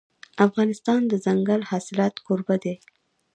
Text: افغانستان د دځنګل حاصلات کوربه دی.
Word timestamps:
افغانستان 0.47 1.01
د 1.07 1.09
دځنګل 1.13 1.61
حاصلات 1.71 2.15
کوربه 2.25 2.55
دی. 2.63 2.75